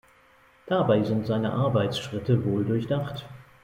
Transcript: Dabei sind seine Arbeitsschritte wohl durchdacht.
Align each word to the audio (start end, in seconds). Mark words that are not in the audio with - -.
Dabei 0.65 1.03
sind 1.03 1.27
seine 1.27 1.53
Arbeitsschritte 1.53 2.43
wohl 2.43 2.65
durchdacht. 2.65 3.23